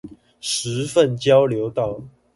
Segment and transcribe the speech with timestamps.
[0.39, 2.01] 十份交流道